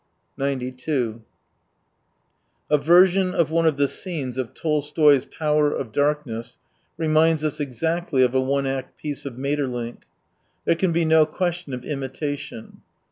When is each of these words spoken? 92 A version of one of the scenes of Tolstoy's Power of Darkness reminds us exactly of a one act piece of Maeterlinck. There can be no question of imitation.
92 0.35 1.21
A 2.71 2.77
version 2.79 3.35
of 3.35 3.51
one 3.51 3.67
of 3.67 3.77
the 3.77 3.87
scenes 3.87 4.35
of 4.35 4.51
Tolstoy's 4.55 5.25
Power 5.25 5.71
of 5.71 5.91
Darkness 5.91 6.57
reminds 6.97 7.43
us 7.45 7.59
exactly 7.59 8.23
of 8.23 8.33
a 8.33 8.41
one 8.41 8.65
act 8.65 8.97
piece 8.97 9.27
of 9.27 9.37
Maeterlinck. 9.37 10.01
There 10.65 10.73
can 10.75 10.91
be 10.91 11.05
no 11.05 11.27
question 11.27 11.71
of 11.75 11.85
imitation. 11.85 12.81